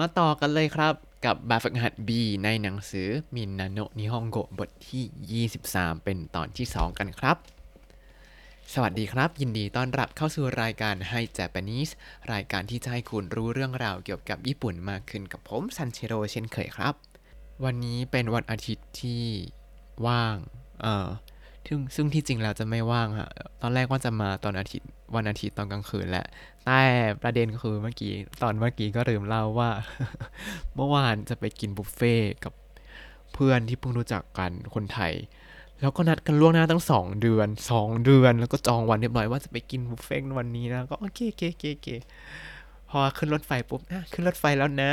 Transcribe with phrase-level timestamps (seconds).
[0.00, 0.94] มาต่อกันเลยครับ
[1.24, 2.10] กับแบบฝึกหัด B
[2.44, 7.36] ในหนังสือみんなの日本語บทที่ 23 เป็นตอนที่ 2 กันครับ
[8.72, 11.92] สวัสดีครับ ยินดีต้อนรับเข้าสู่รายการให้ Japanese
[12.32, 16.94] รายการที่จะให้คุณรู้เรื่องราวเกี่ยวกับญี่ปุ่นมากขึ้นกับผมซันเชโรเช่นเคยครับ
[17.64, 19.24] วันนี้เป็นวันอาทิตย์ที่
[20.06, 20.36] ว่าง
[20.82, 21.08] เออ
[21.68, 23.30] ซึ่งซึ่งที่จริงแล้วจะไม่ว่างฮะ
[23.62, 26.26] ตอนแรกว่าจะมาตอนอาทิตย์วันอาทิตย์ตอนกลางคืนแหละ
[26.64, 26.80] แต่
[27.22, 28.12] ประเด็นคือเมื่อกี้
[28.42, 29.70] ตอนเมื่อกี้ก็ลืมเล่าว่า
[30.74, 32.52] เมื่อวานจะไปกินบุฟเฟ่กับ
[33.34, 35.12] เพื่อนที่เพิ่งรู้จักกันคนไทย
[35.80, 41.86] แล้วก็นัดกันล่วงหน้าตั้งสองเดือนสองเดือน แล้วก็จองวันเรียบร้อยว่าจะไปกินบุฟเฟ่วันนี้นะ ก็โอเคเคเคเค
[42.90, 44.90] พอขึ้นรถไฟปุ๊บอะขึ้นรถไฟแล้วนะ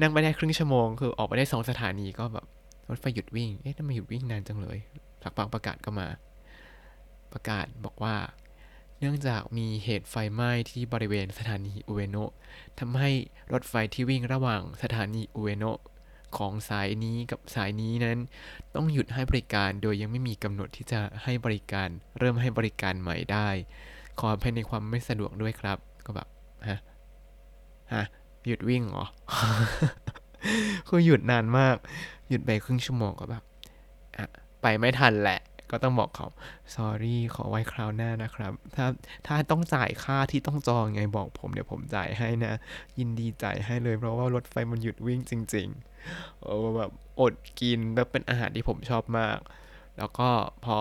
[0.00, 2.46] นั่งไปได้ครึ่งชั่วโมง คือออกไปได้สองสถานีก็แบบ
[2.90, 4.78] รถไฟหยุดวิ่ง เอ๊ะทำไมหยุดวิ่งนานจังเลย
[5.22, 6.08] สักพักประกาศก็มา
[7.32, 8.16] ประกาศบอกว่า
[8.98, 12.32] เนื่องจากมีเหตุไฟไหม้ที่บริเวณสถานีอุเอโนะ
[12.78, 13.10] ทำให้
[13.52, 15.78] รถไฟที่วิ่งระหว่างสถานีอุเอโนะ
[16.36, 18.18] ของสายนี้กับสายนี้นั้น
[18.74, 21.88] ต้องหยุดให้บริการโดยยังไม่มีกำหนดที่จะให้บริการ
[22.18, 23.48] เริ่มให้บริการใหม่ได้
[24.18, 26.28] ขออภัยในความไม่สะดวกด้วยครับ ก็แบบ
[26.68, 26.78] ฮะ
[27.94, 28.04] ฮะ
[28.46, 29.06] หยุดวิ่งเหรอ
[30.88, 31.76] คือหยุดนานมาก
[32.28, 33.44] หยุดไปครึ่งชั่วโมงก็แบบ
[34.16, 34.26] อะ
[34.62, 36.28] ไปไม่ทันแหละ ก็ต้องบอกเขา
[36.74, 38.86] sorry ขอไว้คราวหน้านะครับ ถ้า
[39.26, 42.54] ถ้าต้องจ่ายค่าที่ต้องจองไงบอกผมเดี๋ยวผมจ่ายให้นะ
[42.98, 49.38] ยินดีจ่ายให้เลยเพราะว่ารถไฟมันหยุดวิ่งจริงๆโอ้แบบอดกินแบบเป็นอาหารที่ผมชอบมาก
[49.98, 50.28] แล้วก็
[50.64, 50.78] พอ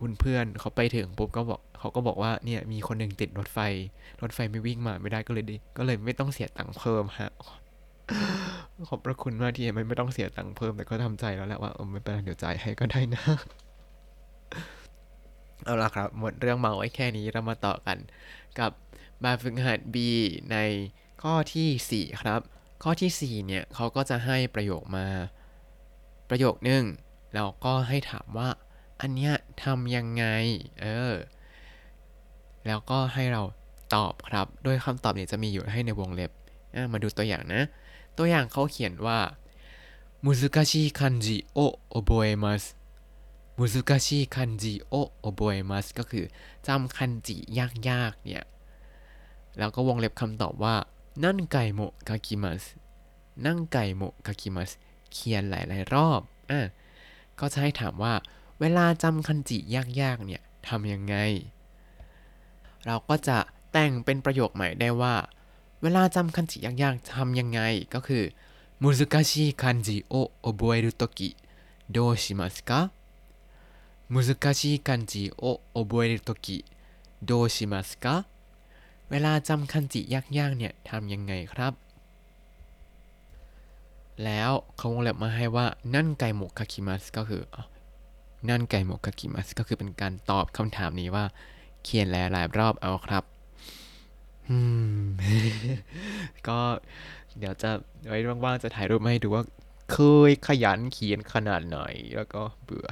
[0.00, 3.58] คุณเพื่อนเขาไปถึงปุ๊บก็บอกเขาก็บอกว่าเนี่ยมีคนหนึ่งติดรถไฟ
[4.22, 7.32] รถไฟไม่วิ่งมาไม่ได้ก็เลยดิก็เลยไม่ต้องเสียตังค์เพิ่มฮะ
[8.88, 13.24] ขอบพระคุณมากที่ไม่ไม่ต้องเสียตังค์เพิ่มแต่ก็ทำใจแล้วแหละว่าเออไม่เป็นไรเดี๋ยวจ่ายให้ก็ได้นะ
[15.64, 17.98] เอาละครับ หมดเรื่องเมาไว้แค่นี้เรามาต่อกัน
[18.58, 18.70] กับ
[19.20, 19.96] แบบฝึกหัด B
[20.52, 20.56] ใน
[21.22, 22.40] ข้อทีสี่4 ครับ
[22.82, 25.06] ข้อทีสี่ 4 เนี่ยเขาก็จะให้ประโยคมา
[26.28, 26.84] ประโยคนึง
[27.34, 28.48] แล้วก็ให้ถามว่า
[29.00, 29.32] อันเนี้ย
[29.64, 30.24] ทำยังไง
[30.80, 31.14] เออ
[32.66, 33.42] แล้วก็ให้เรา
[33.94, 36.30] ตอบครับ โดยคำตอบเนี่ยจะมีอยู่ให้ในวงเล็บ
[36.92, 37.62] มาดูตัวอย่างนะ
[38.17, 39.19] ตัวอย่างเขาเขียนว่า
[40.25, 42.75] 難しい漢字を覚えます
[43.57, 46.25] 難しい漢字を覚えますก็คือ
[46.67, 48.43] จำคันจิยากๆ เนี่ย
[49.57, 50.75] แล้วก็วงเล็บคำตอบว่า
[51.23, 52.61] 何回も書きます
[53.43, 54.69] 何回も書きます
[55.11, 56.67] เขียนหลายๆรอบอ่ะ
[57.39, 58.13] ก็จะให้ถามว่า
[58.59, 61.15] เวลาจำคันจิยากๆ เนี่ยทำยังไง
[62.85, 63.37] เราก็จะ
[63.71, 65.15] แต่งเป็นประโยคใหม่ได้ว่า
[65.81, 67.59] เวลาจำคันจิยากๆทำยังไง
[67.93, 68.23] ก็คือ
[68.79, 71.35] 難しい漢字を覚えるとき
[71.89, 72.91] どうしますか
[74.09, 76.63] 難しい漢字を覚えるとき
[77.23, 78.25] どうしますか
[79.09, 81.73] เวลาจำคันจิยากๆเนี่ยทำยังไงครับ
[84.23, 87.63] แล้วเขาวงเล็บมาให้ว่านั่นไกโมคาคิมัสก็คืออ๋อ
[88.49, 91.25] นั่นไกโมคาคิมัสก็คือเป็นการตอบคำถามนี้ว่า
[91.83, 93.30] เขียนหลายๆรอบเอาครับ อืม
[96.48, 96.58] ก็
[97.38, 97.70] เดี๋ยวจะ
[98.08, 99.44] ไว้ว่างๆจะถ่ายรูปมาให้ดูว่า
[99.92, 99.98] เค
[100.28, 101.78] ยขยันเขียนขนาดไหน
[102.16, 102.88] แล้วก็เบื่อ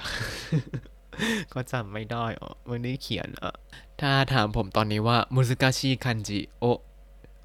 [1.52, 3.54] ก็จำไม่ได้อ๋อไม่ได้เขียนอะ
[4.00, 6.64] ถ้าถามผมตอนนี้ว่ามุสกาชิคันจิโอ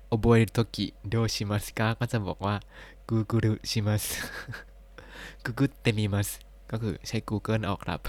[0.07, 2.55] โอบเรโตกิโดชิมัสกาก็จะบอกว่า
[3.09, 4.05] ググるします
[5.43, 6.29] ググってみます
[6.71, 8.01] ก็คือใช้ Google ออกครับ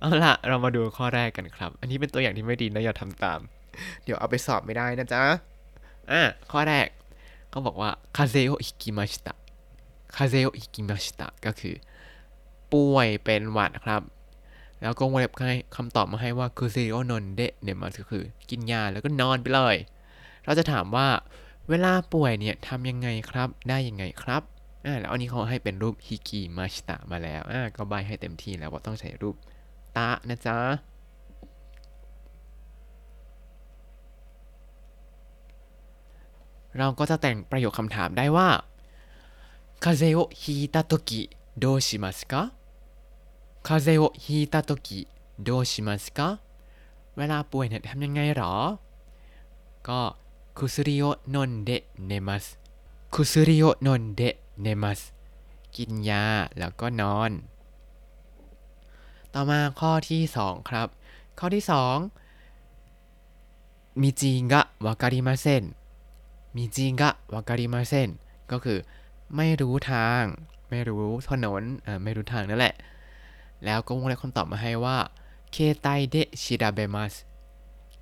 [0.00, 3.40] เอาล่ะเรามาดูข้อแรกกันครับ อันนี้เป็นตัวอย่างที่ไม่ดีนะอย่าทำตาม
[4.04, 5.22] เดี๋ยวเอาไปสอบไม่ได้นะจ๊ะ
[6.10, 6.88] อะ ข้อแรก
[7.50, 11.74] เขาบอกว่า風邪を引きました 風邪を引きましたก็คือ
[12.72, 14.02] ป่วยเป็นหวัดครับ
[14.82, 19.76] แล้วก็วงเล็บให้คำตอบมาให้ว่า薬を飲んで寝ます ก็คือ กินยาแล้วก็นอนไปเลย
[20.44, 21.08] เราจะถามว่า
[21.68, 24.42] เวลาป่วยเนี่ยทำยังไงครับ ได้ยังไงครับ
[24.86, 29.36] อ่าแล้วอันนี้เขาให้เป็นรูปฮิกิมาชิตะมาแล้วอ่าก็ใบให้เต็มที่แล้วว่าต้องใช้รูป
[29.96, 30.58] ตะนะจ๊ะ
[36.77, 38.49] เราก็จะแต่งประโยคคำถามได้ว่า
[39.83, 42.53] 風邪をひいたときどうしますか
[43.63, 45.07] 風邪をひいたとき
[45.39, 46.39] どうしますか
[47.17, 48.53] เวลาป่วยเนี่ยทำยังไงหรอ
[49.87, 50.01] ก็
[50.57, 51.03] คุซุริโอ
[51.33, 51.71] นนเด
[52.07, 52.45] เนมัส
[53.13, 54.21] คุซุริโอนนเด
[54.61, 55.01] เนมัส
[55.75, 56.23] กินยา
[56.57, 57.31] แล้วก็นอน
[59.33, 60.87] ต่อมาข้อที่ 2 ครับ
[61.39, 61.63] ข้อที่
[62.47, 65.63] 2มิจิงะวาการิมาเซน
[66.57, 68.09] มิจิงะวาการิมาเซน
[68.51, 68.79] ก็คือ
[69.35, 70.23] ไม่รู้ทาง
[70.69, 72.75] ไม่รู้ถนนอ่าไม่รู้ทางนั่นแหละ
[73.65, 74.97] แล้วก็วงเล็บคำตอบมาให้ว่า
[75.51, 77.13] เคไตเดชิดาเบมัส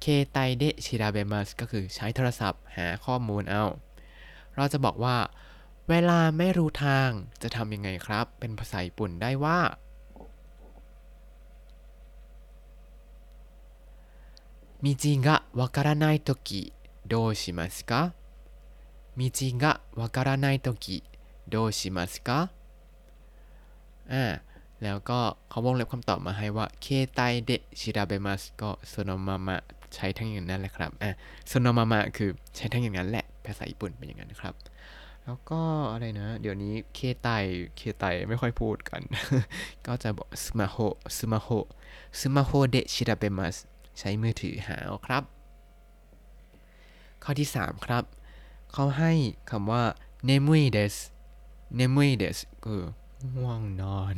[0.01, 3.63] เคไตเดชิดาเบมัสก็คือใช้โทรศัพท์หาข้อมูลเอา
[4.55, 5.17] เราจะบอกว่า
[5.89, 7.09] เวลาไม่รู้ทาง
[7.41, 9.59] จะทำยังไงครับ เป็นภาษาญี่ปุ่นได้ว่า
[14.83, 16.73] 道がわからないとき
[17.05, 18.14] どうしますか
[19.18, 22.38] 道がわからないとき、どうしますか
[24.12, 24.24] อ่า
[24.82, 27.50] แล้วก็เขาวงเล็บคำตอบมาให้ว่าケータイで
[27.80, 29.56] 調べますก็そのまま
[29.94, 31.10] ใช้ทั้งอย่างนั้นแหละครับอ่า
[31.48, 34.54] そのままคือใช้ทั้งอย่างนั้นแหละ ภาษาญี่ปุ่นเป็นอย่างนั้นครับ
[35.24, 35.60] แล้วก็
[35.92, 37.28] อะไรนะ เดี๋ยวนี้ケータイ
[37.76, 39.00] ケータイไม่ค่อยพูดกัน
[39.86, 41.48] ก็จะบอกスマホ スマホ
[42.20, 43.56] สมาโฮเดชิราเบมัส
[43.98, 44.76] ใช้มือถือหา
[45.06, 45.22] ครับ
[47.22, 48.04] ข้อที่ 3 ครับ
[48.73, 49.11] เขาให้
[49.51, 49.83] คำว่า
[50.29, 50.95] nemui des
[51.79, 52.83] nemui des คือ
[53.35, 54.15] ง่วงนอน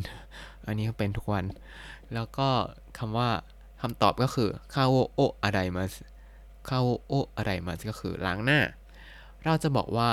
[0.66, 1.46] อันนี้ก็เป็นทุกวัน
[2.14, 2.50] แล้วก็
[2.98, 3.30] คำว่า
[3.82, 5.94] คำตอบก็คือคาโอโออะไรมัส
[6.68, 8.60] คาโอโออะไรมัสก็คือล้างหน้า
[9.44, 10.12] เราจะบอกว่า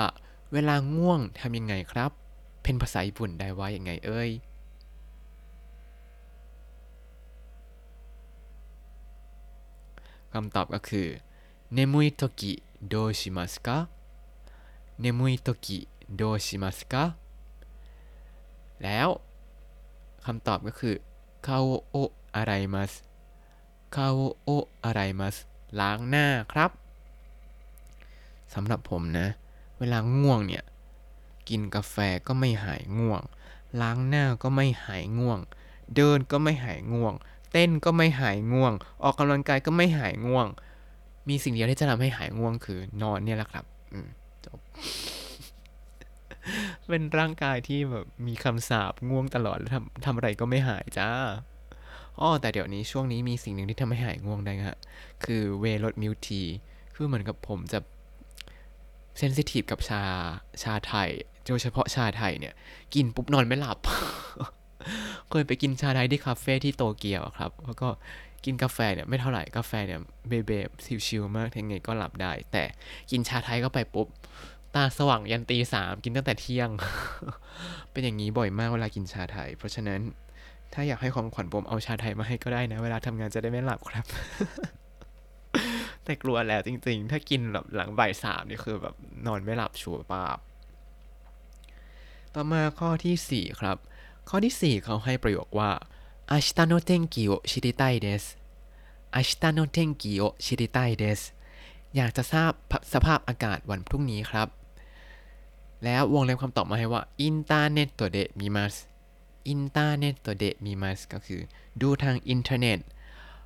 [0.53, 2.11] เวลาง่วงทำยังไงครับ
[2.63, 4.29] เป็นภาษาญี่ปุ่นได้ว่าอย่างไงเอ่ย
[10.33, 11.07] คำตอบก็คือ
[11.75, 12.23] 眠い時
[12.91, 13.67] どうしますか
[14.97, 17.15] 眠い時どうしますか
[18.83, 19.21] แล้ว
[20.25, 21.01] คำตอบก็คือ
[21.41, 23.03] 顔を洗います
[23.89, 25.47] 顔を洗います
[25.79, 26.71] ล้างหน้าครับ
[28.53, 29.27] สำหรับผมนะ
[29.79, 30.63] เวลาง่วงเนี่ย
[31.49, 31.95] กินกาแฟ
[32.27, 33.21] ก็ไม่หายง่วง
[33.81, 35.39] ล้างหน้าก็ไม่หายง่วง
[35.95, 37.13] เดินก็ไม่หายง่วง
[37.51, 38.73] เต้นก็ไม่หายง่วง
[39.03, 40.47] ออกกำลังกายก็ไม่หายง่วง
[41.29, 44.07] มีสิ่งเดียวที่จะทำให้หายง่วงคือนอนเนี่ยแหละครับ อืม
[44.46, 44.58] จบ
[46.88, 51.10] เป็นร่างกายที่แบบมีคำสาปง่วงตลอดแล้วทำทำอะไรก็ไม่หายจ้า
[52.20, 54.78] อ้อแต่เดี๋ยวนี้ช่วงนี้มีสิ่งหนึ่งที่ทำให้หายง่วงได้ฮะ
[55.24, 56.42] คือเวลดมิวที
[56.94, 57.78] คือเหมือนกับผมจะ
[59.18, 60.02] เซนซิทีฟกับชา
[60.62, 61.10] ชาไทย
[61.46, 62.54] โดยเฉพาะชาไทยเนี่ย
[62.94, 63.78] กินปุ๊บนอนไม่หลับ
[65.30, 67.88] เคยไปกินชาไทยที่คาเฟ่ที่โตเกียวครับ แล้วก็
[68.44, 70.50] กินกาแฟเนี่ยไม่เท่าไหร่กาแฟเนี่ยเบเบ
[71.06, 72.64] ชิวๆมากยังไงก็หลับได้ แต่
[73.10, 74.08] กินชาไทยก็ไปปุ๊บ
[74.74, 76.70] ตาสว่างยันตีสามกินตั้งแต่เที่ยง
[77.92, 80.00] เป็นอย่างนี้บ่อยมากเวลากินชาไทย เพราะฉะนั้น
[80.72, 84.04] ถ้าอยากให้ของขวัญผมเอาชาไทยมาให้ก็ได้นะ เวลาทำงานจะได้ไม่หลับครับ
[86.04, 88.94] แต่กลัวแล้วจริง ๆ ถ้ากินแบบหลังบ่ายสามนี่คือแบบ
[89.26, 90.38] นอนไม่หลับชัวร์ป้าบ
[92.34, 93.76] ต่อมาข้อที่4ครับ
[94.28, 95.70] ข้อที่4เขาให้ประโยคว่า
[96.29, 98.37] 明日の天気を知りたいです
[99.13, 101.33] 明日の天気を知りたいです
[101.95, 102.51] อยากจะทราบ
[102.93, 104.47] สภาพอากาศวันพรุ่งนี้ครับ
[105.83, 108.75] แล้ววงเล็บคำตอบมาให้ว่าอินเทอร์เน็ตตัวเดมีมัส
[109.49, 111.41] อินเทอร์เน็ตตัวเดมีมัสก็คือ
[111.81, 112.79] ดูทางอินเทอร์เน็ต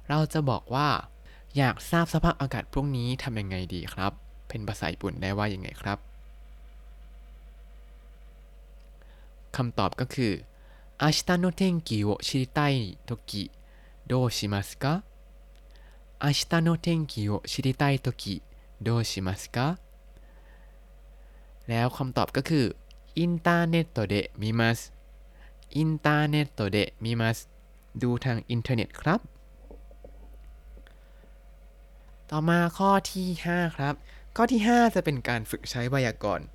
[0.08, 0.90] เราจะบอกว่า
[1.58, 4.12] อยากทราบสภาพอากาศพรุ่งนี้ทำยังไงดีครับ
[4.48, 5.98] เป็นภาษาญี่ปุ่นได้ว่ายังไงครับ
[9.56, 10.32] คำตอบก็คือ
[11.02, 13.52] 明日の天気を知りたいとき
[14.08, 15.04] どうしますか
[16.22, 18.42] 明日の天気を知りたいとき
[18.82, 19.78] どうしますか
[21.70, 22.66] แล้วคำตอบก็คือ
[23.20, 24.80] อินเทอร์เน็ตเดมิมัส
[25.78, 27.38] อินเทอร์เน็ตเดมิมัส
[28.02, 29.20] ดูทางอินเทอร์เน็ตครับ
[32.32, 33.94] ต่อมาข้อที่ 5 ครับ
[34.36, 36.46] ข้อที่ 5 จะเป็นการฝึกใช้ไวยากรณ์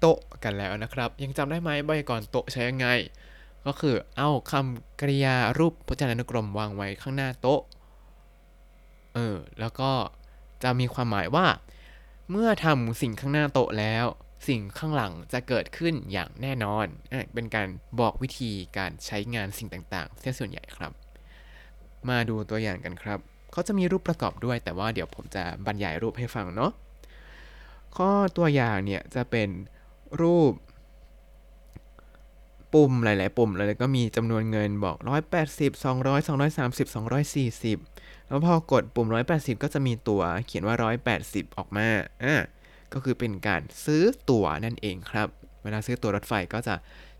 [0.00, 2.88] โตะกันแล้วนะครับ ยังจำได้ไหมไวยากรณ์โตะใช้ยังไง
[3.65, 7.61] ก็คือเอาคำกริยารูปพจนานุกรมวางไว้ข้างหน้าโต๊ะ
[9.13, 9.91] เออ แล้วก็
[10.63, 11.45] จะมีความหมายว่า
[12.31, 14.05] เมื่อทำสิ่งข้างหน้าโต๊ะแล้ว
[14.47, 17.67] สิ่งข้างหลังจะเกิดขึ้นอย่างแน่นอนอะเป็นการ
[17.99, 20.91] บอกวิธีการใช้งานสิ่งต่างๆเส้นส่วนใหญ่ครับ
[22.09, 23.19] มาดูตัวอย่างกันครับ
[23.51, 26.71] เขาจะมีรูปประกอบด้วย แต่ว่าเดี๋ยวผมจะบรรยายรูปให้ฟังเนาะ
[27.95, 29.49] ข้อตัวอย่างเนี่ยจะเป็น
[30.21, 30.51] รูป
[32.75, 34.97] ปุ่มหลาย ๆ ปุ่มเลยก็มีจำนวนเงินบอก
[35.41, 36.87] 180 200 230
[37.75, 40.75] 240 แล้วพอกดปุ่ม 180 ก็จะมีตัวเขียนว่า
[41.17, 41.87] 180 ออกมา
[42.23, 42.35] อ่า
[42.93, 45.27] ก็คือเป็นการซื้อตั๋วนั่นเองครับ
[45.63, 46.75] เวลาซื้อตั๋วรถไฟก็จะ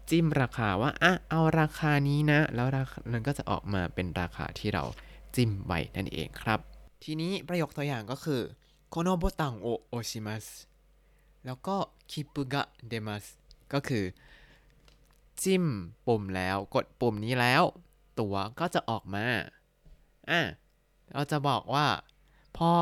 [0.10, 4.84] จิ้มราคาว่าอะเอาราคานี้นะ แล้วราคานั้นก็จะออกมาเป็นราคาที่เรา
[5.36, 6.60] จิ้มไว้นั่นเองครับ
[7.04, 8.42] ทีนี้ประโยคตัวอย่างก็คือ
[8.90, 10.46] โคโนโบตังโอโอชิมัส
[11.46, 11.76] แล้วก็
[12.12, 13.26] คิปุกะเดมัส
[13.74, 14.04] ก็คือ
[15.43, 15.65] จิ้ม
[16.07, 17.63] ปุ่มแล้วกดปุ่มนี้แล้ว
[18.21, 19.27] ตั๋วก็จะออกมา
[20.31, 20.41] อ่ะ
[21.13, 21.87] เราจะบอกว่า
[22.57, 22.73] พอ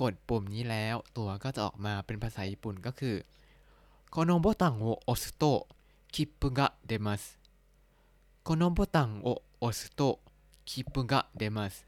[0.00, 3.16] กดปุ่มนี้แล้ว ตั๋วก็จะออกมาเป็นภาษาญี่ปุ่นก็คือ
[4.14, 5.66] このボタンを押すと
[6.12, 7.38] 切符が出ます
[8.44, 10.20] このボタンを押すと
[10.64, 11.86] 切符が出ます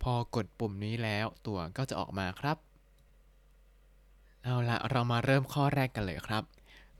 [0.00, 2.56] พอกดปุ่มนี้แล้ว ตั๋วก็จะออกมาครับ
[4.42, 6.42] เอาละเรามาเริ่มข้อแรกกันเลยครับ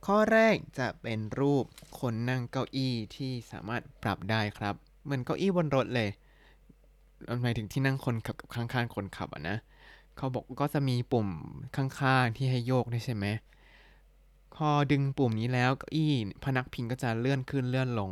[0.05, 1.65] ข้อแรกจะเป็นรูป
[1.99, 6.09] คนนั่งเก้าอี้ที่สามารถปรับได้ครับ เหมือนเก้าอี้บนรถเลย
[7.41, 9.57] หมายถึงที่นั่งคนขับกับข้างๆคนขับอะนะ
[10.17, 11.29] เขาบอกก็จะมีปุ่ม
[11.75, 13.25] ข้างๆที่ให้โยกได้ใช่ไหม
[14.55, 18.11] พอดึงปุ่มนี้แล้วเก้าอี้พนักพิงก็จะเลื่อนขึ้นเลื่อนลง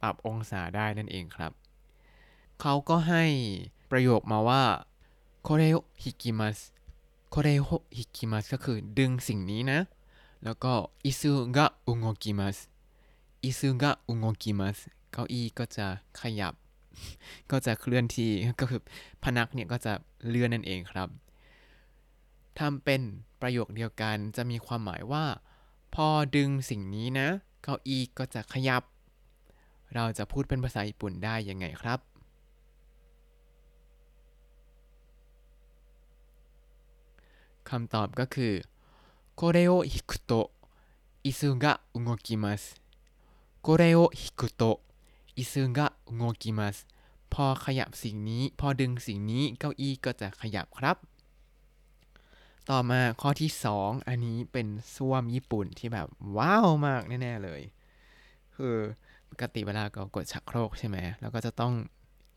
[0.00, 1.52] ปรับองศาได้นั่นเองครับ
[2.60, 3.24] เขาก็ให้
[3.90, 4.62] ประโยคมาว่า
[5.42, 6.58] โคเรโอฮิกิมัส
[7.30, 9.78] โคเรโอฮิกิมัสก็คือดึงสิ่งนี้นะ
[10.44, 10.72] แล้วก็
[11.04, 12.58] อิซุกะอุโงกิมัส
[13.44, 14.78] อิซุกะอุโงกิมัส
[15.12, 15.86] เก้าอี้ก็จะ
[16.20, 16.54] ขยับ
[17.50, 18.30] ก็จะเคลื่อนที่
[18.60, 18.80] ก็คือ
[19.22, 19.92] พนักเนี่ยก็จะ
[20.28, 21.08] เลื่อนนั่นเองครับ
[22.58, 23.00] ทำเป็น
[23.40, 25.24] ประโยคเดียวกันจะมีความหมายว่า
[25.94, 26.06] พอ
[26.36, 27.28] ดึงสิ่งนี้นะ
[27.62, 28.82] เก้าอี้ก็จะขยับ
[29.94, 32.00] เราจะพูดเป็นภาษาญี่ปุ่นได้ยังไงครับ
[37.70, 38.52] คำตอบก็คือ
[39.35, 40.51] これを引くと
[41.23, 42.81] 椅子が動きます
[43.61, 44.81] これを引くと
[45.35, 46.87] 椅子が動きます
[47.29, 50.97] พอขยับสิ่งนี้ พอดึงสิ่งนี้เก้าอี้ก็จะขยับครับ
[52.69, 56.07] ต่อมาข้อที่ 2 อันนี้เป็นส้วมญี่ปุ่นที่แบบ
[56.37, 57.61] ว้าวมากแน่ๆเลย
[58.55, 58.75] คือ
[59.31, 61.73] ปกติเวลาเรากดชักโครกใช่ไหมแล้วก็จะต้อง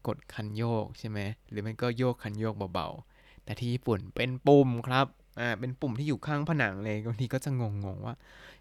[0.07, 1.19] กดคันโยกใช่ไหม
[1.51, 5.07] หรือมันก็โยกคันโยกเบาๆ แต่ที่ญี่ปุ่นเป็นปุ่มครับ
[5.40, 7.64] อ่าเป็นปุ่มที่อยู่ข้างผนังเลยบางทีก็จะง
[7.96, 8.16] งๆว่า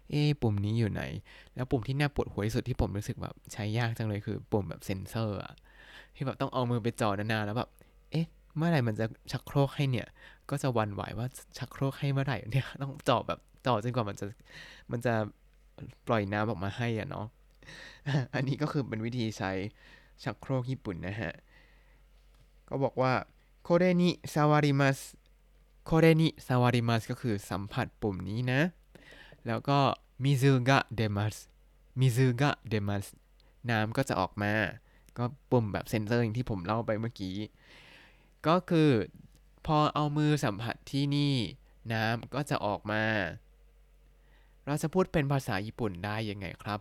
[0.09, 1.03] เอ๊ปุ่มนี้อยู่ไหน
[1.55, 5.53] แล้วปุ่มที่น่าปวดหัวที่สุดที่ผมรู้สึกแบบใช้ยากจังเลยคือปุ่มแบบเซ็นเซอร์อะ
[6.15, 7.69] ที่แบบต้องเอามือไปจ่อนานๆแล้วแบบ
[8.11, 8.25] เอ๊ะ
[8.57, 10.07] เมื่อไหร่มันจะชักโครกให้เนี่ย
[10.49, 11.27] ก็จะวันไหวว่า
[11.57, 14.25] ชักโครกให้เมื่อไหร่เนี่ยต้องจ่อแบบจ่อจนกว่ามันจะ
[14.91, 15.13] มันจะ
[16.07, 17.25] ปล่อยน้ำออกมาให้อะเนาะ
[18.35, 19.51] อันนี้ก็คือเป็นวิธีใช้
[20.23, 21.33] ชักโครกญี่ปุ่นนะฮะ
[22.69, 23.11] ก็บอกว่า
[23.63, 24.99] โคเรนิซาวาริมัส
[25.84, 28.60] โคเรนิซาวาริมัสก็คือสัมผัสปุ่มนี้นะ
[29.46, 29.78] แล้วก็
[30.24, 31.36] มิซูกะเดมัส
[32.00, 33.06] มิซูกะเดมัส
[33.70, 34.52] น้ำก็จะออกมา
[35.16, 37.36] ก็ปุ่มแบบเซนเซอร์อย่างที่ผมเล่าไปเมื่อกี้
[38.46, 38.90] ก็คือ
[39.66, 41.34] พอเอามือสัมผัสที่นี่
[41.92, 43.04] น้ำก็จะออกมา
[44.66, 46.80] เราจะพูดเป็นภาษาญี่ปุ่นได้ยังไงครับ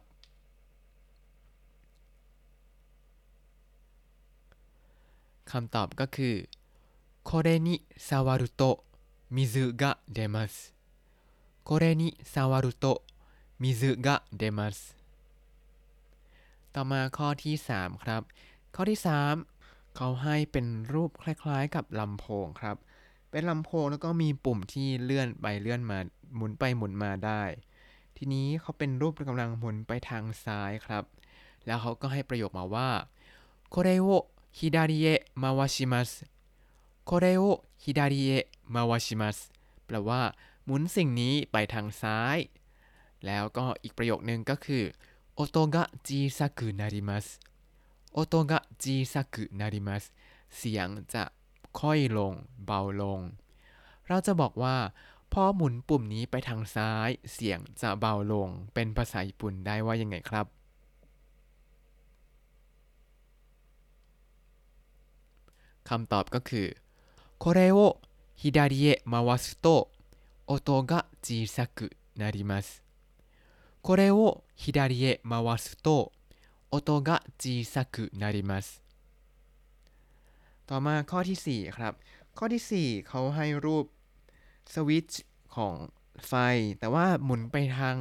[5.52, 6.36] คำตอบก็คือ
[7.30, 7.70] これに
[8.08, 8.62] 触ると
[9.30, 10.74] 水が出ます
[11.64, 13.04] これに触ると
[13.60, 14.96] 水が出ます
[16.74, 18.22] ต่อมาข้อที่ 3 ครับ
[18.76, 19.00] ข้อที่
[19.48, 22.78] 3 เขาให้เป็นรูปคล้ายๆ กับลำโพงครับ
[23.32, 26.00] เป็นลำโพงแล้วก็มีปุ่มที่เลื่อนไปเลื่อนมา
[26.36, 27.44] หมุนไปหมุนมาได้
[28.18, 31.04] ทีนี้เขาเป็นรูปกำลังหมุนไปทางซ้ายครับ
[31.66, 32.90] แล้วเขาก็ให้ประโยคมาว่า
[33.74, 34.10] これを
[34.52, 36.26] 左へ回します
[37.07, 37.43] โคเรโอ
[37.85, 38.31] ฮิดาริเอ
[38.75, 39.39] มาวาชิมัส
[39.87, 40.23] แปลว่า
[40.65, 42.37] หมุนสิ่งนี้ไปทางซ้าย
[43.27, 44.85] แล้วก็อีกประโยคนึงก็คือ
[45.35, 47.27] โอโตกะจีซักุนาริมัส
[48.13, 50.05] โอโตะจีซักุนาริมัส
[50.57, 51.25] เสียงจะ
[51.79, 52.33] ค่อยลง
[52.67, 53.21] เบาลง
[54.07, 54.77] เราจะบอกว่า
[55.33, 60.47] พอหมุนปุ่มนี้ไปทางซ้าย เสียงจะเบาลง เป็นภาษาญี่ปุ่นได้ว่ายังไงครับ
[65.89, 66.67] คำตอบก็คือ
[67.44, 68.00] これを
[68.36, 69.90] 左へ回すと
[70.48, 72.84] 音が小さくなります
[73.82, 76.12] これを左へ回すと
[76.72, 78.82] 音が小さくなります
[80.68, 81.94] ต่อมาข้อที่ 4 ครับ
[82.38, 83.86] ข้อที่ 4 เขาให้รูป
[84.74, 85.24] สวิตช์
[85.56, 85.76] ของ
[86.28, 86.34] ไฟ
[86.80, 87.96] แต่ว่าหมุนไปทาง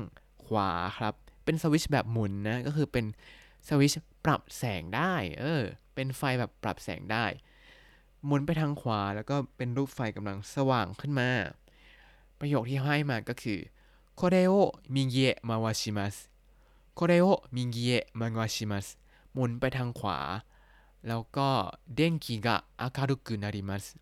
[0.44, 1.14] ขวาครับ
[1.44, 3.06] เป็นสวิตช์แบบหมุนนะ ก็คือเป็น
[3.68, 5.62] สวิตช์ปรับแสงได้ เออ
[5.94, 7.24] เป็นไฟแบบปรับแสงได้
[8.26, 11.30] หมุนไปทางขวาแล้วก็เป็นรูปไฟกำลังสว่างขึ้นมา
[12.38, 13.60] ประโยคที่ให้มาก็คือ
[14.20, 14.54] これを
[14.96, 16.14] 右へ回します
[16.98, 18.98] これを右へ回します
[19.34, 20.18] หมุนไปทางขวา
[21.06, 21.48] แล้วก็
[21.98, 23.96] 電気が明るくなります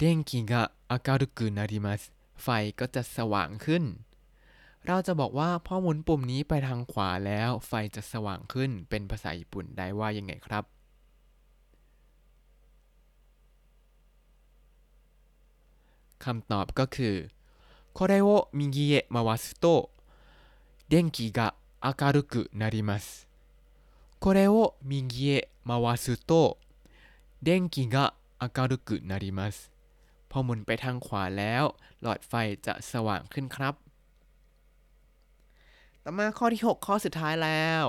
[0.00, 2.12] 電気が明るくなります
[2.42, 3.84] ไฟก็จะสว่างขึ้น
[4.86, 10.64] เราจะบอกว่าพอหมุนปุ่มนี้ไปทางขวาแล้ว ไฟจะสว่างขึ้น เป็นภาษาญี่ปุ่นได้ว่ายังไงครับ
[16.24, 17.14] คำตอบก็คือ
[17.92, 19.90] これを右へ回すと
[20.88, 23.28] 電気が明るくなります
[24.20, 26.58] これを右へ回すと
[27.42, 29.70] 電気が明るくなります
[30.30, 31.64] พอหมุนไปทางขวาแล้ว
[32.02, 32.32] หลอดไฟ
[32.66, 33.74] จะสว่างขึ้นครับ
[36.04, 37.84] ต่อมาข้อที่ 6 ข้อสุดท้ายแล้ว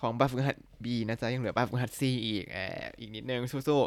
[0.00, 2.56] ของแบบฝึกหัด B นะจ๊ะ ยังเหลือแบบฝึกหัด C อีกแอ
[2.88, 3.82] บอีกนิดนึงสู้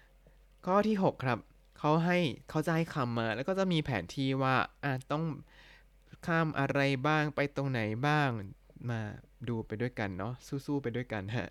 [0.00, 1.38] ๆข้อที่ 6 ครับ
[1.77, 2.17] เขาให้
[2.49, 5.23] เขาจะให้คำมาแล้วก็จะมีแผนที่ว่าอะต้อง
[6.25, 8.29] ข้ามอะไรบ้างไปตรงไหนบ้าง
[8.89, 9.01] มา
[9.47, 10.33] ดูไปด้วยกันเนาะ
[10.65, 11.49] สู้ๆไปด้วยกันฮะ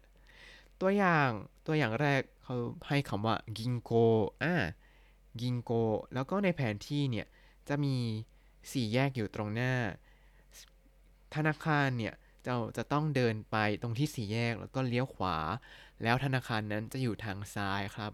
[0.81, 1.31] ตัวอย่าง
[1.67, 2.57] ตัวอย่างแรกเขา
[2.89, 3.93] ให้คำว่ากิงโก
[4.43, 4.55] อ่า
[5.41, 5.73] กิงโก
[6.15, 7.27] แล้วก็ในแผนที่เนี่ย
[7.69, 7.95] จะมี
[8.73, 9.73] สี่แยกอยู่ตรงหน้า
[11.35, 12.15] ธนาคารเนี่ย
[12.47, 15.37] จะจะต้องเดินไปตรงที่สี่แยกแล้วก็เลี้ยวขวา
[16.03, 18.13] แล้วธนาคารนั้นจะอยู่ทางซ้ายครับ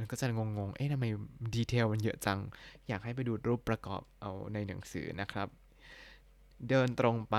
[0.00, 1.06] มันก็จะงงๆ เอ๊ะทำไม
[1.54, 2.40] ดีเทลมันเยอะจัง
[2.88, 5.48] อยากให้ไปดูรูปประกอบเอาในหนังสือนะครับ
[6.68, 7.36] เดินตรงไป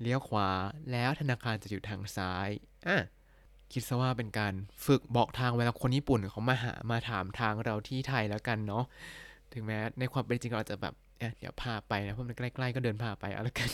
[0.00, 0.50] เลี้ยวขวา
[0.92, 2.48] แล้วธนาคารจะอยู่ทางซ้าย
[2.86, 2.96] อะ
[3.72, 4.54] คิดซะว่าเป็นการ
[4.86, 8.84] ฝึกบอกทางเวลาคนญี่ปุ่นเขามาหา มาถามทางเราที่ไทยแล้วกันเนาะ
[9.52, 13.68] ถึงแม้ในความเป็นจริงเราจะแบบเเดี๋ยวพาไปนะเพราะมันใกล้ๆก็เดินพาไปเอาละกัน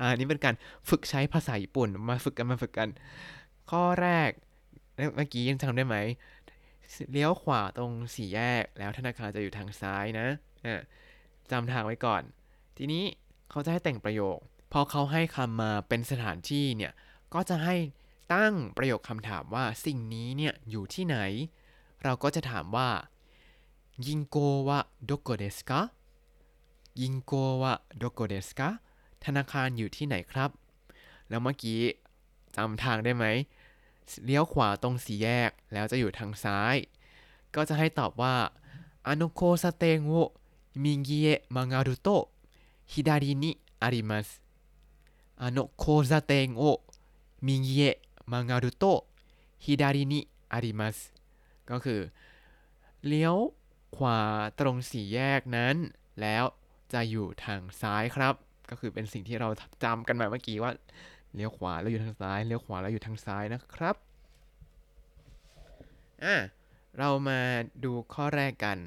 [0.00, 0.54] อ่านี่เป็นการ
[0.90, 2.88] ฝึกใช้ภาษาญี่ปุ่น มาฝึกกันมาฝึกกัน
[3.70, 4.30] ข้อแรก
[4.96, 5.96] เมื่อกี้ยังจำได้ไหม
[7.12, 10.28] เลี้ยวขวาตรงสี่แยก แล้วธนาคารจะอยู่ทางซ้ายนะ
[11.50, 12.22] จำทางไว้ก่อน
[12.76, 13.04] ทีนี้
[13.50, 14.38] เขาจะให้แต่งประโยค
[14.72, 16.92] พอเขาให้คำมาเป็นสถานที่เนี่ย
[17.34, 17.76] ก็จะให้
[18.34, 21.18] ตั้งประโยคคำถามว่าสิ่งนี้เนี่ยอยู่ที่ไหน
[22.04, 22.88] เราก็จะถามว่า
[24.06, 24.36] ยิงโก
[24.68, 25.80] วะโดโกเดสกะ
[27.00, 28.68] ยิงโกวะโดโกเดสกะ
[29.24, 30.50] ธนาคารอยู่ที่ไหนครับ
[31.28, 31.80] แล้วเมื่อกี้
[32.56, 33.24] จำทางได้ไหม
[34.25, 36.75] เลี้ยวขวาตรงสี่แยกแล้วจะอยู่ทางซ้าย
[37.55, 38.35] ก็จะให้ตอบว่า
[39.03, 40.33] あの交差点を
[40.75, 42.29] 右へ曲がると
[42.85, 44.41] 左にあります
[45.37, 46.81] あの交差点を
[47.41, 49.07] 右へ曲がると
[49.57, 51.13] 左にあります
[51.65, 52.11] ก็คือ
[53.07, 53.53] เลี้ยว
[53.95, 55.75] ขวาตรงสี่แยกนั้น
[56.21, 56.53] แล้ว
[56.93, 58.35] จะอยู่ทางซ้ายครับ
[58.69, 59.49] ก็คือเป็นสิ่งที่เรา
[59.83, 60.71] จำกันมาเมื่อกี้ว่า
[61.36, 63.96] เลี้ยวขวาแล้วอยู่ทางซ้าย เลี้ยวขวาแล้วอยู่ทางซ้ายนะครับ
[66.24, 66.36] อะ
[66.98, 67.40] เรามา
[67.84, 68.78] ดูข้อแรกกัน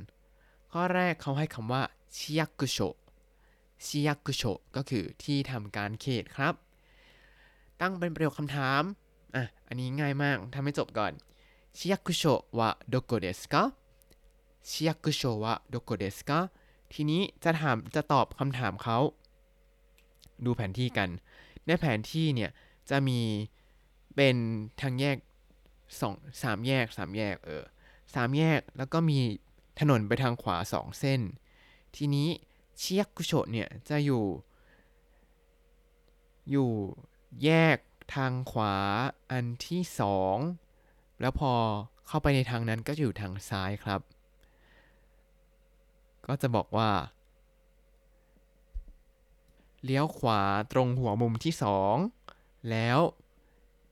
[0.71, 1.83] ข้อแรกเขาให้คำว่า
[2.15, 2.77] ชิยักุโช
[3.85, 4.43] ชิยักุโช
[4.75, 6.53] ก็คือที่ทำการเขตครับ
[7.81, 8.81] ตั้งเป็นประโยคคำถาม
[9.35, 11.13] อะ อันนี้ง่ายมากทำให้จบก่อน
[11.77, 12.23] ชิยักุโช
[12.57, 13.63] วะโดโกเดสกะ
[14.69, 16.39] ชิยักุโชวะโดโกเดสกะ
[16.93, 18.97] ทีนี้จะถามจะตอบคำถามเขา
[20.45, 21.09] ดูแผนที่กัน
[21.69, 22.51] ในแผนที่เนี่ย
[22.89, 23.21] จะมี
[24.15, 24.35] เป็น
[24.81, 25.17] ทางแยก
[25.99, 27.63] สองสามแยกสามแยกเออ
[28.13, 29.19] สามแยกแล้วก็มี
[29.79, 31.21] ถนนไปทางขวาสองเส้น
[31.95, 32.27] ทีนี้
[32.79, 34.25] เชียกุโชเนี่ยจะอยู่
[36.51, 36.69] อยู่
[37.43, 37.77] แยก
[38.15, 38.75] ทางขวา
[39.31, 40.37] อันที่สอง
[41.21, 41.51] แล้วพอ
[42.07, 44.01] เข้าไปในทางนั้นก็จะอยู่ทางซ้ายครับ
[46.27, 46.89] ก็จะบอกว่า
[49.83, 51.95] เลี้ยวขวาตรงหัวมุมที่สอง
[52.71, 52.99] แล้ว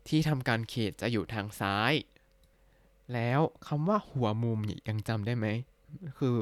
[0.07, 1.93] ที่ทำการเขตจะอยู่ทางซ้าย
[3.13, 5.47] แล้วคำว่าหัวมุมยังจำได้ไหม
[6.17, 6.37] คือ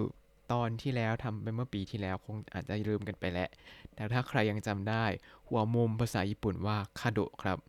[0.52, 3.50] ตอนที่แล้วทำไปเมื่อปีที่แล้วคงอาจจะลืมกันไปแล้ว
[3.96, 5.06] แต่ถ้าใครยังจำได้
[5.48, 7.60] หัวมุมภาษาญี่ปุ่นว่าคาโดะครับ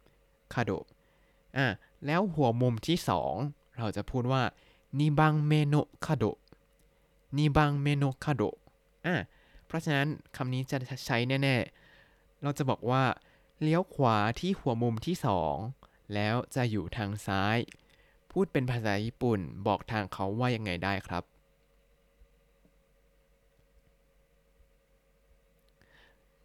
[0.55, 0.85] คาโดะ
[1.57, 1.67] อะ
[2.07, 3.35] แล้วหัวมุมที่สอง
[3.79, 4.43] เราจะพูดว่า
[4.99, 5.75] 2番目の
[6.07, 8.43] 角 2番目の角
[9.07, 9.15] อะ
[9.76, 11.56] ราะฉะนั้นคำนี้จะใช้แน่
[12.00, 13.04] ๆ เราจะบอกว่า
[13.62, 15.56] เลี้ยวขวาที่หัวมุมที่สอง
[16.14, 17.58] แล้วจะอยู่ทางซ้าย
[18.32, 21.24] พูดเป็นภาษาญี่ปุ่นบอกทางเขาว่ายังไงได้ครับ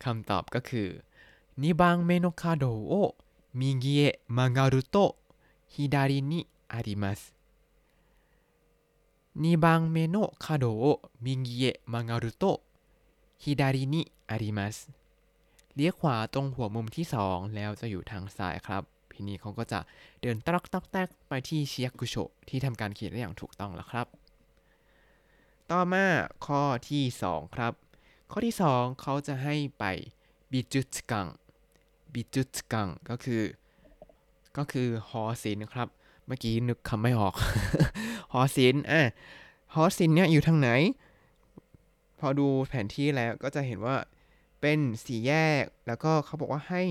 [0.04, 0.88] คำตอบก็คือ
[1.62, 3.16] 2番目の角を
[3.54, 5.16] 右へ曲がると
[5.68, 7.34] 左にあります
[9.38, 12.62] 2番目の角を右へ曲がると
[13.43, 14.77] ฮิดารินิอาริมัส
[15.75, 19.79] เลี้ยวขวาตรงหัวมุมที่ 2 แล้วจะอยู่ทางซ้ายครับพี่นี่เขาก็จะ
[20.21, 22.15] เดินตรอกตอกแตกไปที่เชิยกุโช
[22.49, 24.07] ที่ทำการเขียนได้อย่างถูกต้องแล้วครับ
[25.71, 26.05] ต่อมา
[26.45, 27.73] ข้อที่ 2 ครับ
[28.31, 29.85] ข้อที่ 2 เขาจะให้ไป
[30.51, 31.27] บิจุตกัง
[32.13, 33.41] บิจุตกังก็คือ
[34.57, 35.87] ก็คือหอศิลป์ครับ
[36.25, 37.35] เมื่อกี้นึกคำไม่ออก
[38.31, 39.01] หอศิลป์อะ
[39.73, 40.69] หอศิลป์เนี่ยอยู่ทางไหน
[42.21, 43.97] พอดูแผนที่แล้วก็จะเห็นว่า
[44.61, 46.83] เป็นสี่แยก แล้วก็เขาบอกว่าให้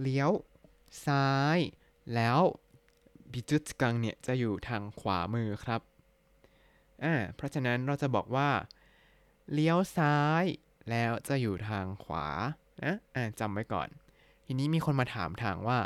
[0.00, 0.30] เลี้ยว
[1.06, 1.58] ซ้าย
[2.14, 2.40] แล้ว
[3.32, 5.80] บิจุตกังเนี่ยจะอยู่ทางขวามือครับ
[7.04, 8.48] อ่า เพราะฉะนั้นเราจะบอกว่า
[9.52, 10.44] เลี้ยวซ้าย
[10.90, 12.26] แล้วจะอยู่ทางขวา
[12.82, 13.88] นะ อ่าจำไว้ก่อน
[14.44, 15.78] ทีนี้มีคนมาถามทางว่า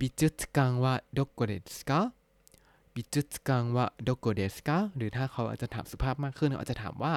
[0.00, 2.00] บิจุตกังว่าโดโกเดสกา
[2.94, 7.14] บิจุตกังว่าโดโกเดสกาหรือถ้าเขาอาจจะถามสุภาพมากขึ้นเขาอาจจะถามว่า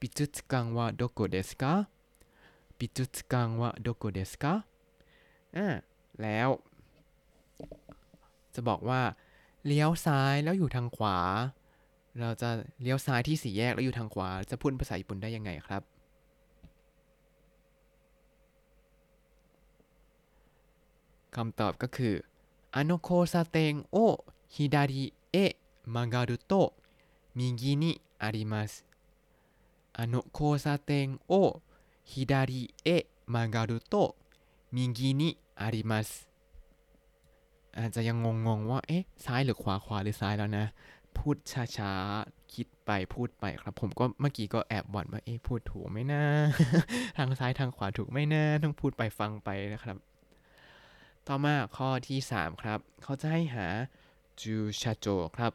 [0.00, 1.88] 美術館はどこですか
[2.78, 4.64] 美術館はどこですか
[5.56, 5.82] อ่า
[6.22, 6.60] แล้ว
[8.54, 9.02] จะบอกว่า
[9.66, 11.16] เลี้ยวซ้ายแล้วอยู่ทางขวา
[12.18, 12.50] เราจะ
[12.82, 15.82] เลี้ยวซ้ายที่สี่แยกแล้วอยู่ทางขวา จะพูดภาษาญี่ปุ่นได้ยังไงครับ
[21.36, 22.14] คำตอบก็คือ
[22.76, 25.56] อนุโคあの交差点を左へ
[25.86, 26.74] 曲がると
[27.34, 28.87] 右にあります
[29.97, 31.61] あの交差点を
[32.03, 34.15] 左へ曲がると
[34.71, 36.27] 右にあります
[37.77, 40.65] อาจจะยังงงๆว่า เอ๊ะ ซ้ายหรือขวา ขวาหรือซ้ายแล้วนะ
[41.17, 41.37] พูด
[41.77, 46.23] ช้าๆ คิดไปพูดไปครับ ผมก็เมื่อกี้ก็แอบหวั่นว่า เอ๊ะ พูดถูกไหมนะ
[47.17, 49.97] ทางซ้ายทางขวาถูกไหมนะ ต้องพูดไปฟังไปนะครับ
[51.27, 53.67] ต่อมาข้อที่ 3 ครับ เขาจะให้หา
[54.41, 55.51] จูชาโจครับ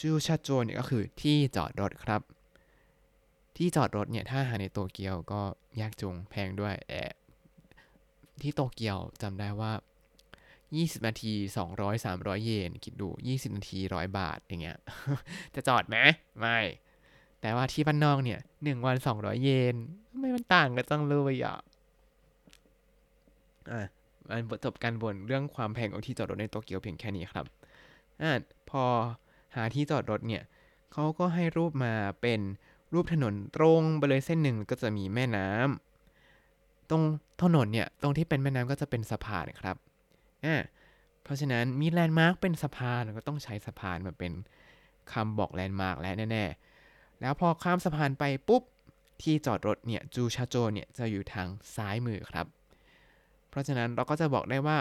[0.00, 2.20] จูชาโจเนี่ยก็คือที่จอดรถครับ
[3.57, 5.41] ที่จอดรถเนี่ยถ้าหาในโตเกียวก็
[5.81, 7.13] ยากจุงแพงด้วยแอบ
[8.41, 9.73] ที่โตเกียวจำได้ว่า
[10.41, 11.33] 20 นาที
[11.69, 14.77] 200 300 เยน คิดดู 20 นาที 100 บาทอย่างเงี้ย
[15.55, 15.97] จะจอดไหม
[16.39, 16.59] ไม่
[17.41, 19.75] แต่ว่าที่บ้านนอกเนี่ย 1 วัน 200 เยน
[20.11, 21.57] ทำไมมันต่างกันจังเลยอะ
[23.71, 23.81] อะ
[24.29, 27.45] มันจบการบ่นเรื่องความแพงของที่จอดรถในโตเกียวเพียงแค่นี้ครับ
[28.21, 28.31] อะ
[28.69, 28.83] พอ
[29.55, 30.43] หาที่จอดรถเนี่ย
[30.91, 32.39] เขาก็ให้รูปมาเป็น
[32.93, 37.03] รูปถนนตรงไปเลยเส้นหนึ่งก็จะมีแม่น้ำตรง
[37.43, 39.75] ถนนเนี่ยตรงที่เป็นแม่น้ำก็จะเป็นสะพานครับ
[40.45, 40.55] อ่า
[41.23, 44.31] เพราะฉะนั้นมี landmark เป็นสะพานก็ต้องใช้สะพานมาเป็น
[45.11, 48.63] คำบอก landmark แล้วแน่ๆ แล้วพอข้ามสะพานไปปุ๊บ
[49.21, 52.45] ที่จอดรถเนี่ยจูชาโจเนี่ยจะอยู่ทางซ้ายมือครับ
[53.49, 54.79] เพราะฉะนั้นเราก็จะบอกได้ว่า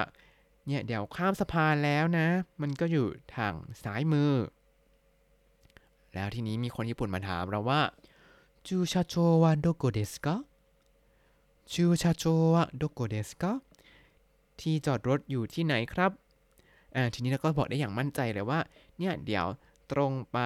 [0.66, 2.26] เนี่ยเดี๋ยวข้ามสะพานแล้วนะ
[2.62, 3.52] มันก็อยู่ทาง
[3.84, 4.32] ซ้ายมือ
[6.14, 7.80] แล้วทีนี้มีคนญี่ปุ่นมาถามเราว่า
[8.66, 10.34] จูชาโจวะโดโกเดสกะ
[11.72, 13.52] จูชาโจวะโดโกเดสกะ
[14.60, 16.10] ที่จอดรถอยู่ที่ไหนครับ
[16.94, 18.60] อ่าทีนี้เราก็บอกได้อย่างมั่นใจเลยว่า
[18.98, 19.46] เนี่ยเดี๋ยว
[19.92, 20.38] ตรงไป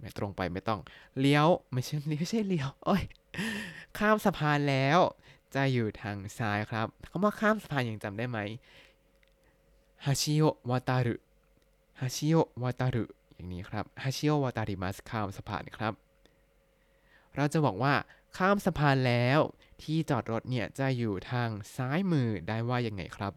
[0.00, 0.80] ไม่ตรงไปไม่ต้อง
[1.18, 3.02] เลี้ยวไม่ใช่ไม่ใช่เลี้ยวโอ้ย
[3.98, 4.98] ข้ามสะพานแล้ว
[5.54, 8.38] จะอยู่ทางซ้ายครับคำว่าข้ามสะพานยังจำได้ไหม
[10.04, 11.16] ฮาชิโอวาตารุ
[12.00, 15.94] ฮาชิโอวาตารุอย่างนี้ครับฮาชิโอวาตาริมัสข้ามสะพานครับ
[17.36, 17.94] เราจะบอกว่า
[18.36, 19.40] ข้ามสะพานแล้ว
[19.82, 23.32] ที่จอดรถเนี่ยจะอยู่ทางซ้ายมือได้ว่ายังไงครับ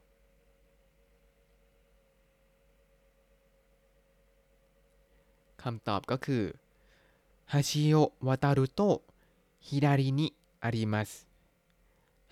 [5.64, 6.44] คำตอบก็คือ
[7.54, 10.28] 橋を渡ると左にあ
[10.64, 11.12] ります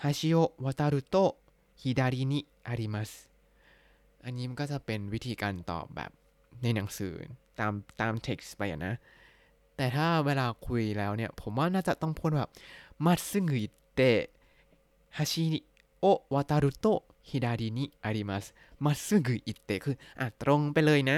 [0.03, 3.11] 橋を渡ると左にあります
[4.23, 6.11] อันนี้มันก็จะเป็นวิธีการตอบแบบ
[6.61, 7.13] ในหนังสือ
[7.59, 8.93] ตามตามเท็กซ์ไปอะนะ
[9.81, 12.51] แต่ถ้าเวลาคุยแล้วเนี่ย ผมว่าน่าจะต้องพูดแบบ
[13.05, 15.59] まっすぐ行って橋を
[15.99, 18.45] 渡ると左にあります
[18.85, 21.17] まっすぐ行って คืออะตรงไปเลยนะ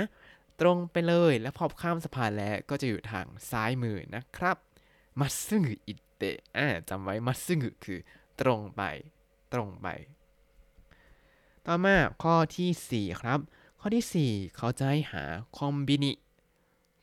[0.59, 4.57] ตรงไปเลยแล้วพอข้ามสะพานแล้วก็จะอยู่ทางซ้ายมือนะครับ
[5.19, 6.37] มัตสึงอิเตะ
[6.89, 7.99] จำไว้มัตสึงคือ
[8.41, 8.81] ตรงไป
[9.53, 9.87] ตรงไป
[11.65, 13.39] ต่อมาข้อที่ 4 ครับ
[13.79, 15.23] ข้อที่ 4 เขาจะให้หา
[15.57, 16.11] คอมบินิ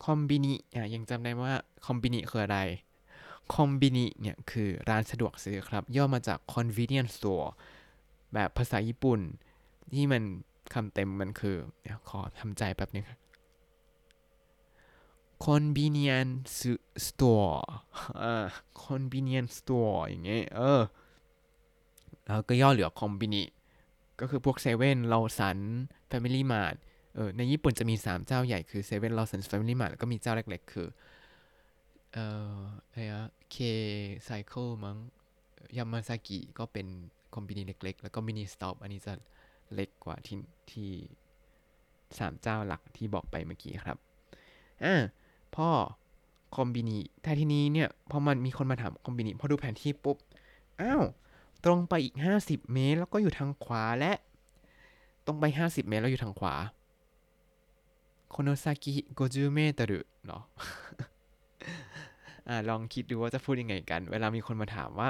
[0.05, 1.53] คอมบินิอะยังจำได้ว่า
[1.87, 2.59] คอมบินิคืออะไร
[3.55, 7.49] คอมบินิเนี่ยคือร้านสะดวกซื้อครับ ย่อมาจาก convenience store
[8.35, 9.21] แบบภาษาญี่ปุ่น
[9.95, 10.23] ที่มัน
[10.75, 13.07] คำเต็มมันคือ เดี๋ยวขอทำใจแป๊บนึง
[15.47, 16.55] convenience
[17.07, 17.59] store
[18.23, 18.47] อ่า
[18.85, 20.83] convenience store อย่างเงี้ยเออ
[22.27, 23.43] แล้วก็ย่อเหลือコンビニ
[24.21, 25.59] ก็คือพวกเซเว่น Lawson
[26.11, 26.77] Family Mart
[27.15, 30.89] เออในญี่ปุ่นจะมี 3 เจ้าใหญ่คือเซเว่น Lawson Family Mart แล้วก็มีเจ้าเล็ก ๆ คือ
[32.13, 32.25] เอ่
[32.57, 32.59] อ
[32.91, 33.57] อะไรอะ K
[34.25, 34.97] Circle มั้ง
[35.77, 36.87] ยามาซากิก็เป็น
[37.35, 39.13] コンビニ เล็ก ๆ แล้วก็ Ministop อันนี้จะ
[39.75, 40.37] เล็กกว่าที่
[40.71, 40.91] ที่
[42.19, 43.97] สามเจ้าหลักที่บอกไปเมื่อกี้ครับ
[44.85, 44.95] อ่า
[45.57, 45.69] พ่อ
[46.57, 50.17] คอมบินีแต่ทีนี้เนี่ย พอมันมีคนมาถามコンビニ พอดูแผนที่ปุ๊บ
[50.81, 51.03] อ้าว
[51.65, 54.13] ตรงไปอีก 50 เมตร แล้วก็อยู่ทางขวาและ
[55.27, 56.55] ตรงไป 50 เมตรแล้วอยู่ทางขวา
[58.31, 59.85] この先50メートル
[60.27, 60.43] เนาะ
[62.69, 65.09] ลองคิดดูว่าจะพูดยังไงกัน เวลามีคนมาถามว่า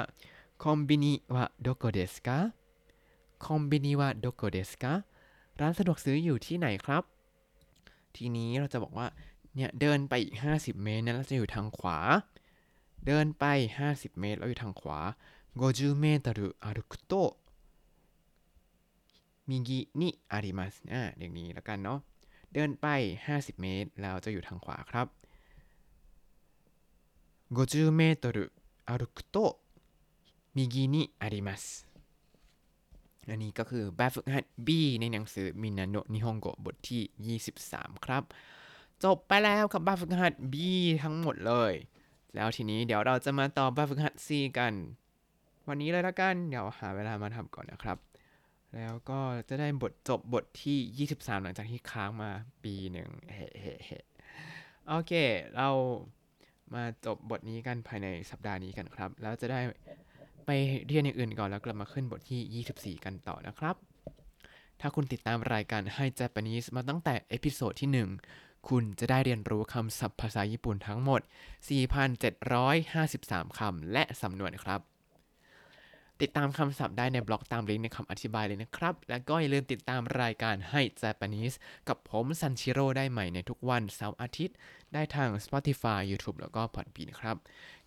[0.63, 4.93] コンビニはどこですか コンビニはどこですか
[5.59, 7.03] ร้านสะดวกซื้ออยู่ที่ไหนครับ
[8.15, 9.07] ทีนี้เราจะบอกว่า
[9.55, 11.97] เนี่ย เดินไปอีก 50 เมตรนั้นเราจะอยู่ทางขวา
[13.07, 13.45] เดินไป
[13.83, 14.99] 50 เมตรเราอยู่ทางขวา
[15.49, 16.21] 50メートル
[16.63, 17.13] 歩くと
[19.49, 21.99] 右にあります อ่าอย่างนี้แล้วกันเนาะ
[22.54, 22.86] เดินไป
[23.26, 25.06] 50 เมตร แล้วจะอยู่ทางขวาครับ
[27.56, 28.20] 50เมตร
[28.86, 29.58] 歩くと
[30.54, 31.86] 右にあります
[33.28, 34.68] อันนี้ก็คือแบบฝึกหัด B
[35.00, 38.22] ในหนังสือมินาโนะนิฮงโกบทที่ 23 ครับ
[39.04, 40.54] จบไปแล้วกับแบบฝึกหัด B
[41.02, 41.72] ทั้งหมดเลย
[42.34, 44.72] แล้วทีนี้เดี๋ยวเราจะมาต่อแบบฝึกหัด C กัน
[45.68, 47.98] วันนี้เลยละกัน เดี๋ยวหาเวลามาทำก่อนนะครับ
[48.75, 52.31] แล้วก็จะได้บทจบบทที่ 23 หลังจากที่ค้างมา
[52.63, 53.99] ปีหนึ่งเฮ้เฮ้เฮ้
[54.87, 55.11] โอเค
[55.55, 55.69] เรา
[56.73, 59.59] มาจบบทนี้กันภายในสัปดาห์นี้กันครับ แล้วจะได้
[60.45, 60.49] ไป
[60.87, 63.75] เรียนอย่างอื่นก่อนแล้วกลับมาขึ้นบทที่ 24 กันต่อนะครับ
[64.79, 67.89] ถ้าคุณติดตามรายการให้ Japanese มาตั้งแต่ episode ที่
[68.25, 71.21] 1 คุณจะได้เรียนรู้คำศัพท์ภาษาญี่ปุ่นทั้งหมด
[72.79, 74.90] 4,753 คำและสำนวนครับ
[76.21, 81.55] ติดตามคำศัพท์ได้ในบล็อกตามลิงก์ในคำอธิบายเลยนะครับ และก็อย่าลืมติดตามรายการให้ Japanese
[81.87, 84.55] กับผมซันชิโร่ได้ใหม่ในทุกวันเสาร์อาทิตย์
[84.93, 87.37] ได้ทาง Spotify YouTube แล้วก็ Podbean ครับ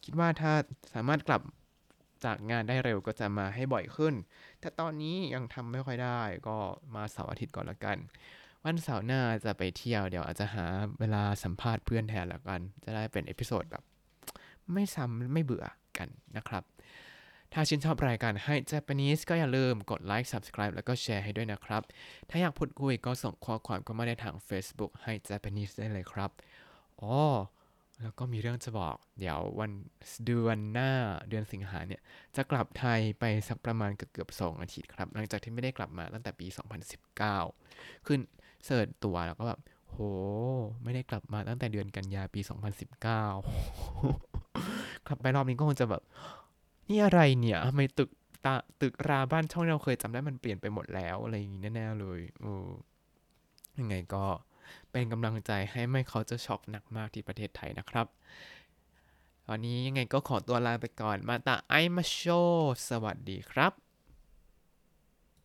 [0.05, 0.53] คิดว่าถ้า
[0.92, 1.42] สามารถกลับ
[2.25, 4.14] จากงานได้เร็วก็จะมาให้บ่อยขึ้น
[4.61, 6.57] แต่ตอนนี้ยังทำไม่ค่อยได้ก็
[6.94, 7.97] มาเสาร์อาทิตย์ก่อนละกัน
[8.64, 10.64] วันเสาร์หน้าจะไปเที่ยวเดี๋ยวอาจจะหา
[11.01, 13.83] เวลาสัมภาษณ์เพื่อนแทนละกัน จะได้เป็น episode แบบ
[14.73, 15.64] ไม่ซ้ำไม่เบื่อ
[15.99, 16.64] กันนะครับ
[17.56, 21.82] ถ้าชื่นชอบรายการให้ Japanese ก็อย่าลืมกดไลค์ Subscribe แล้วก็แชร์ให้ด้วยนะครับ
[22.30, 26.30] ถ้าอยากพูดคุยก็ส่งข้อความเข้ามาได้ทาง Facebook ให้ Japanese ได้เลยครับ
[27.00, 27.14] อ๋อ
[28.02, 29.70] แล้วก็มีเรื่องจะบอก เดี๋ยววัน
[30.24, 30.90] เดือนหน้า
[31.28, 32.02] เดือนสิงหาเนี่ย
[32.36, 36.46] จะกลับไทยไปสักประมาณเกือบๆสองอาทิตย์ครับ หลังจากที่ไม่ได้กลับมาตั้งแต่ปี
[37.26, 38.20] 2019 ขึ้น
[38.64, 39.96] เสิร์ชตัวแล้วก็แบบโห
[40.82, 43.02] ไม่ได้กลับมาตั้งแต่เดือนกันยาปี 2019
[45.06, 46.02] กลับไปรอบนี้ก็คงจะแบบ
[46.88, 48.11] นี่อะไรเนี่ยทำไมตึก
[48.44, 52.55] ตาตึกราบ้านช่องเราเคยจำได้มันเปลี่ยนไปหมดแล้วอะไรอย่างงี้แน่ๆเลยโอ้
[53.79, 54.25] ยังไงก็
[54.90, 58.07] เป็นกำลังใจให้ไม่เขาจะช็อกหนักมากที่ประเทศไทยนะครับ
[59.47, 62.23] ตอนนี้ยังไงก็ขอตัวลาไปก่อนมาตาไอมาโช
[62.88, 63.84] สวัสดีครับ